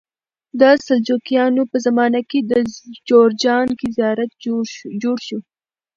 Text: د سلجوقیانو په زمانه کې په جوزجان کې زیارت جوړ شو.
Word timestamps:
د 0.59 0.61
سلجوقیانو 0.85 1.61
په 1.71 1.77
زمانه 1.85 2.21
کې 2.29 2.39
په 2.49 2.57
جوزجان 3.07 3.67
کې 3.79 3.87
زیارت 3.97 4.31
جوړ 5.01 5.15
شو. 5.27 5.39